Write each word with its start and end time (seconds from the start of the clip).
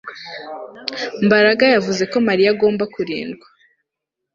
Mbaraga 1.25 1.63
yavuze 1.73 2.03
ko 2.11 2.17
Mariya 2.27 2.49
agomba 2.53 2.83
kurindwa 2.93 3.47